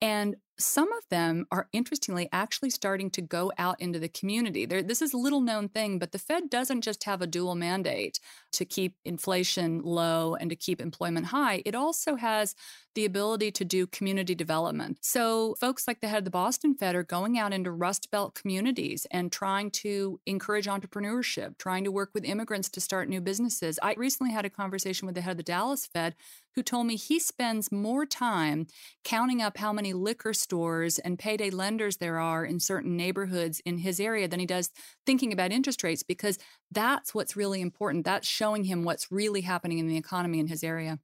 [0.00, 4.64] And some of them are interestingly actually starting to go out into the community.
[4.64, 7.54] There, this is a little known thing, but the Fed doesn't just have a dual
[7.54, 8.20] mandate
[8.52, 11.62] to keep inflation low and to keep employment high.
[11.66, 12.54] It also has
[12.94, 14.98] the ability to do community development.
[15.02, 18.34] So, folks like the head of the Boston Fed are going out into Rust Belt
[18.34, 23.78] communities and trying to encourage entrepreneurship, trying to work with immigrants to start new businesses.
[23.82, 26.14] I recently had a conversation with the head of the Dallas Fed
[26.54, 28.66] who told me he spends more time
[29.04, 33.78] counting up how many liquor stores and payday lenders there are in certain neighborhoods in
[33.78, 34.70] his area than he does
[35.04, 36.38] thinking about interest rates because
[36.70, 38.04] that's what's really important.
[38.04, 40.98] That's showing him what's really happening in the economy in his area.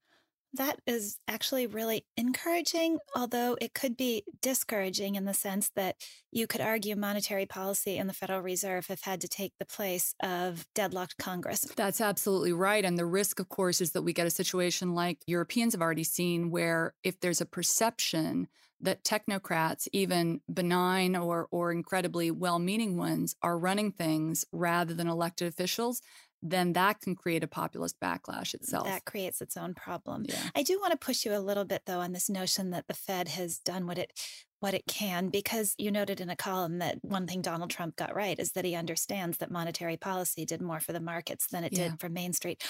[0.54, 5.96] That is actually really encouraging, although it could be discouraging in the sense that
[6.30, 10.14] you could argue monetary policy and the Federal Reserve have had to take the place
[10.22, 11.60] of deadlocked Congress.
[11.74, 12.84] That's absolutely right.
[12.84, 16.04] And the risk, of course, is that we get a situation like Europeans have already
[16.04, 18.46] seen, where if there's a perception
[18.82, 25.08] that technocrats, even benign or, or incredibly well meaning ones, are running things rather than
[25.08, 26.02] elected officials,
[26.42, 28.86] then that can create a populist backlash mm, itself.
[28.86, 30.26] That creates its own problem.
[30.28, 30.50] Yeah.
[30.54, 32.94] I do want to push you a little bit though on this notion that the
[32.94, 34.12] Fed has done what it
[34.58, 38.14] what it can because you noted in a column that one thing Donald Trump got
[38.14, 41.72] right is that he understands that monetary policy did more for the markets than it
[41.72, 41.88] yeah.
[41.88, 42.62] did for Main Street.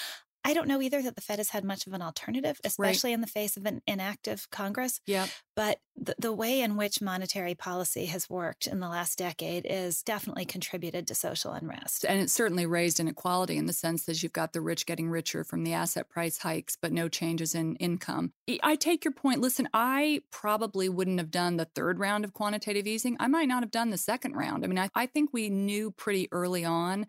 [0.45, 3.15] I don't know either that the Fed has had much of an alternative, especially right.
[3.15, 5.01] in the face of an inactive Congress.
[5.07, 5.27] Yeah.
[5.55, 10.03] But the, the way in which monetary policy has worked in the last decade is
[10.03, 12.05] definitely contributed to social unrest.
[12.09, 15.45] And it certainly raised inequality in the sense that you've got the rich getting richer
[15.45, 18.33] from the asset price hikes, but no changes in income.
[18.63, 19.41] I take your point.
[19.41, 23.17] Listen, I probably wouldn't have done the third round of quantitative easing.
[23.21, 24.65] I might not have done the second round.
[24.65, 27.07] I mean, I, I think we knew pretty early on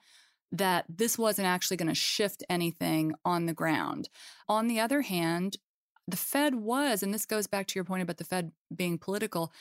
[0.54, 4.08] that this wasn't actually going to shift anything on the ground.
[4.48, 5.58] On the other hand,
[6.08, 9.52] the Fed was, and this goes back to your point about the Fed being political,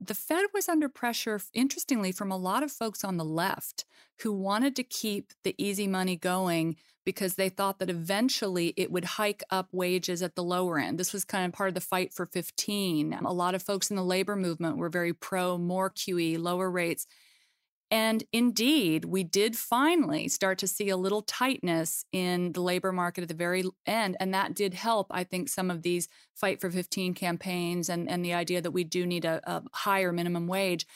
[0.00, 3.84] the Fed was under pressure, interestingly, from a lot of folks on the left
[4.20, 9.04] who wanted to keep the easy money going because they thought that eventually it would
[9.04, 10.98] hike up wages at the lower end.
[10.98, 13.12] This was kind of part of the fight for 15.
[13.12, 17.06] A lot of folks in the labor movement were very pro more QE, lower rates.
[17.94, 23.22] And indeed, we did finally start to see a little tightness in the labor market
[23.22, 24.16] at the very end.
[24.18, 28.24] And that did help, I think, some of these Fight for 15 campaigns and, and
[28.24, 30.88] the idea that we do need a, a higher minimum wage.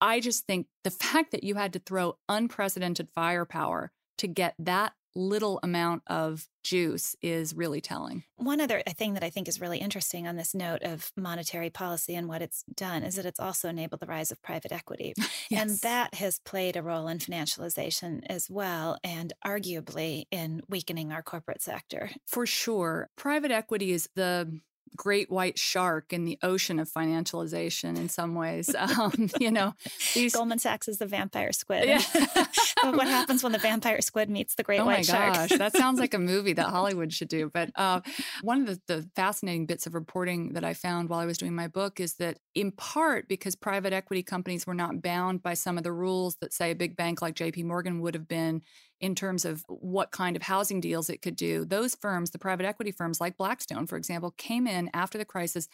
[0.00, 4.94] I just think the fact that you had to throw unprecedented firepower to get that
[5.14, 8.24] little amount of juice is really telling.
[8.36, 11.70] One other uh, thing that I think is really interesting on this note of monetary
[11.70, 15.14] policy and what it's done is that it's also enabled the rise of private equity.
[15.50, 15.60] yes.
[15.62, 21.22] And that has played a role in financialization as well, and arguably in weakening our
[21.22, 22.10] corporate sector.
[22.26, 23.08] For sure.
[23.16, 24.60] Private equity is the
[24.96, 28.74] great white shark in the ocean of financialization in some ways.
[28.74, 29.74] Um, you know,
[30.14, 30.34] these...
[30.34, 31.88] Goldman Sachs is the vampire squid.
[31.88, 32.02] Yeah.
[32.82, 35.22] what happens when the vampire squid meets the great oh white shark?
[35.22, 37.50] Oh my gosh, that sounds like a movie that Hollywood should do.
[37.52, 38.00] But uh,
[38.42, 41.54] one of the, the fascinating bits of reporting that I found while I was doing
[41.54, 45.78] my book is that, in part, because private equity companies were not bound by some
[45.78, 47.64] of the rules that, say, a big bank like J.P.
[47.64, 48.62] Morgan would have been
[49.00, 51.64] in terms of what kind of housing deals it could do.
[51.64, 55.68] Those firms, the private equity firms like Blackstone, for example, came in after the crisis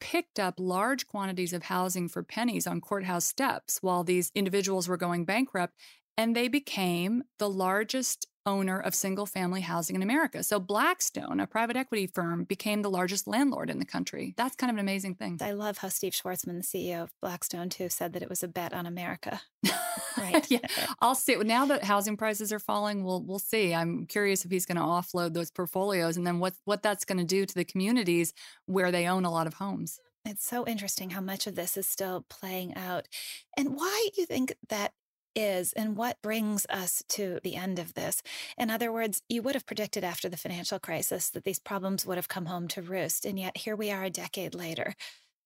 [0.00, 4.96] picked up large quantities of housing for pennies on courthouse steps while these individuals were
[4.96, 5.74] going bankrupt
[6.18, 10.42] and they became the largest owner of single family housing in America.
[10.42, 14.34] So Blackstone, a private equity firm, became the largest landlord in the country.
[14.36, 15.38] That's kind of an amazing thing.
[15.40, 18.48] I love how Steve Schwarzman, the CEO of Blackstone, too, said that it was a
[18.48, 19.40] bet on America.
[20.18, 20.46] Right.
[20.50, 20.60] yeah.
[21.00, 21.36] I'll see.
[21.36, 23.74] Now that housing prices are falling, we'll we'll see.
[23.74, 27.18] I'm curious if he's going to offload those portfolios and then what what that's going
[27.18, 28.32] to do to the communities
[28.66, 29.98] where they own a lot of homes.
[30.24, 33.08] It's so interesting how much of this is still playing out.
[33.56, 34.92] And why do you think that
[35.34, 38.22] is and what brings us to the end of this.
[38.58, 42.18] In other words, you would have predicted after the financial crisis that these problems would
[42.18, 43.24] have come home to roost.
[43.24, 44.94] And yet here we are a decade later.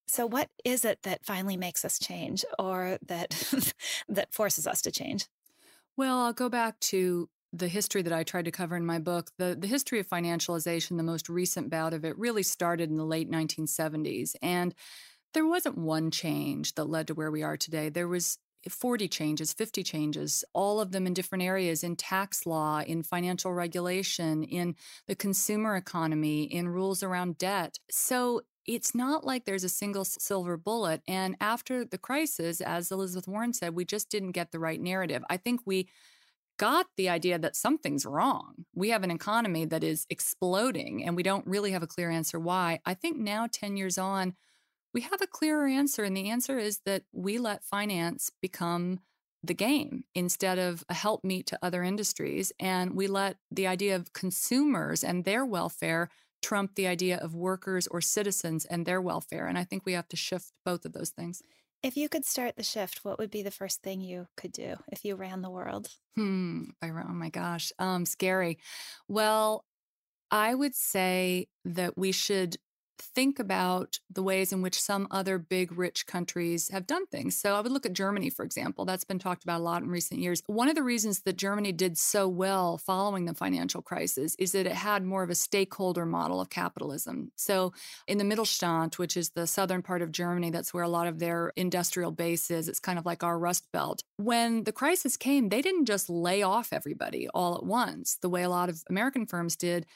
[0.07, 3.53] So what is it that finally makes us change or that
[4.09, 5.27] that forces us to change?
[5.97, 9.31] Well, I'll go back to the history that I tried to cover in my book.
[9.39, 13.05] The the history of financialization, the most recent bout of it really started in the
[13.05, 14.75] late 1970s and
[15.35, 17.91] there wasn't one change that led to where we are today.
[17.91, 18.39] There was
[18.73, 23.53] 40 changes, 50 changes, all of them in different areas in tax law, in financial
[23.53, 24.75] regulation, in
[25.07, 27.79] the consumer economy, in rules around debt.
[27.91, 31.03] So it's not like there's a single silver bullet.
[31.07, 35.23] And after the crisis, as Elizabeth Warren said, we just didn't get the right narrative.
[35.31, 35.89] I think we
[36.59, 38.65] got the idea that something's wrong.
[38.75, 42.41] We have an economy that is exploding and we don't really have a clear answer
[42.41, 42.81] why.
[42.85, 44.35] I think now, 10 years on,
[44.97, 46.05] we have a clearer answer.
[46.05, 49.01] And the answer is that we let finance become
[49.43, 52.51] the game instead of a helpmeet to other industries.
[52.59, 56.09] And we let the idea of consumers and their welfare
[56.41, 59.47] trump the idea of workers or citizens and their welfare.
[59.47, 61.43] And I think we have to shift both of those things.
[61.83, 64.77] If you could start the shift, what would be the first thing you could do
[64.91, 65.91] if you ran the world?
[66.17, 66.71] Hmm.
[66.81, 67.71] I, oh my gosh.
[67.79, 68.57] Um, scary.
[69.09, 69.67] Well,
[70.31, 72.57] I would say that we should
[72.99, 77.37] think about the ways in which some other big rich countries have done things.
[77.37, 78.85] So I would look at Germany, for example.
[78.85, 80.43] That's been talked about a lot in recent years.
[80.47, 84.67] One of the reasons that Germany did so well following the financial crisis is that
[84.67, 87.33] it had more of a stakeholder model of capitalism.
[87.37, 87.73] So
[88.07, 91.19] in the Mittelstand, which is the southern part of Germany, that's where a lot of
[91.19, 92.69] their industrial base is.
[92.69, 94.03] It's kind of like our Rust Belt.
[94.17, 98.43] When the crisis came, they didn't just lay off everybody all at once, the way
[98.43, 99.87] a lot of American firms did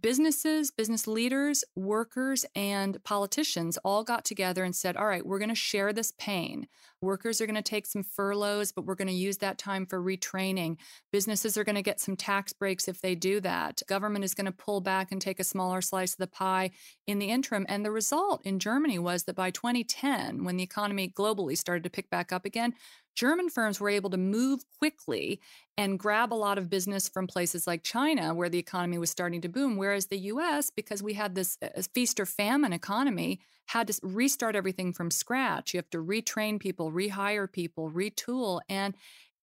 [0.00, 5.48] businesses, business leaders, workers, and politicians all got together and said, All right, we're going
[5.48, 6.66] to share this pain.
[7.02, 10.02] Workers are going to take some furloughs, but we're going to use that time for
[10.02, 10.78] retraining.
[11.12, 13.82] Businesses are going to get some tax breaks if they do that.
[13.86, 16.70] Government is going to pull back and take a smaller slice of the pie
[17.06, 17.66] in the interim.
[17.68, 21.90] And the result in Germany was that by 2010, when the economy globally started to
[21.90, 22.74] pick back up again,
[23.14, 25.40] German firms were able to move quickly
[25.78, 29.40] and grab a lot of business from places like China, where the economy was starting
[29.40, 29.76] to boom.
[29.76, 34.56] Whereas the US, because we had this uh, feast or famine economy, had to restart
[34.56, 35.74] everything from scratch.
[35.74, 38.60] You have to retrain people, rehire people, retool.
[38.68, 38.94] And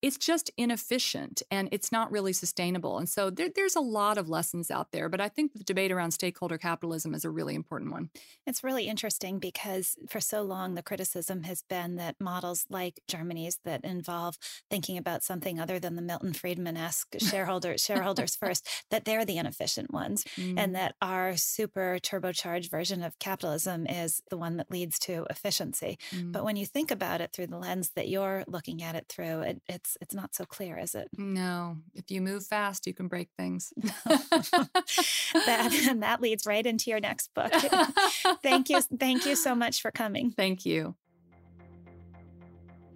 [0.04, 2.97] it's just inefficient and it's not really sustainable.
[2.97, 5.93] And so there, there's a lot of lessons out there, but I think the debate
[5.93, 8.10] around stakeholder capitalism is a really important one.
[8.45, 13.60] It's really interesting because for so long, the criticism has been that models like Germany's
[13.64, 14.38] that involve
[14.70, 19.38] thinking about something other than the Milton Friedman esque shareholders, shareholders first, that they're the
[19.38, 20.56] inefficient ones, mm.
[20.58, 25.97] and that our super turbocharged version of capitalism is the one that leads to efficiency.
[26.12, 26.34] Mm.
[26.34, 29.43] But when you think about it through the lens that you're looking at it through,
[29.43, 31.10] it, it's it's not so clear, is it?
[31.18, 31.78] No.
[31.94, 33.74] If you move fast, you can break things.
[34.06, 37.52] that and that leads right into your next book.
[38.44, 38.82] thank you.
[38.82, 40.32] Thank you so much for coming.
[40.32, 40.96] Thank you.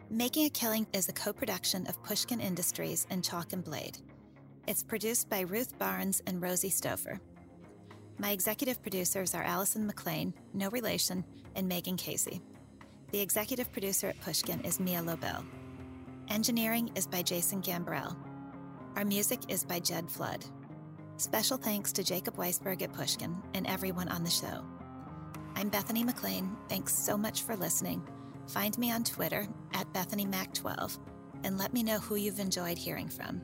[0.09, 3.97] Making a Killing is a co-production of Pushkin Industries and Chalk and Blade.
[4.65, 7.19] It's produced by Ruth Barnes and Rosie Stouffer.
[8.17, 11.23] My executive producers are Allison McLean, no relation,
[11.55, 12.41] and Megan Casey.
[13.11, 15.43] The executive producer at Pushkin is Mia Lobel.
[16.29, 18.15] Engineering is by Jason Gambrell.
[18.97, 20.43] Our music is by Jed Flood.
[21.15, 24.65] Special thanks to Jacob Weisberg at Pushkin and everyone on the show.
[25.55, 26.55] I'm Bethany McLean.
[26.67, 28.05] Thanks so much for listening.
[28.49, 30.99] Find me on Twitter at BethanyMac12
[31.45, 33.41] and let me know who you've enjoyed hearing from.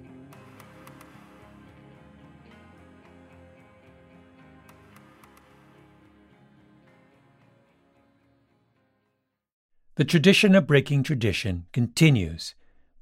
[9.96, 12.56] The tradition of breaking tradition continues